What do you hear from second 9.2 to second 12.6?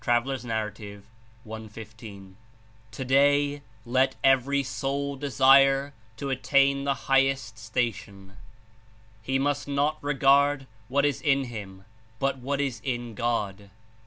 He must not regard what is in him but what